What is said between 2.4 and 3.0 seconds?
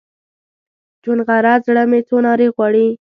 غواړي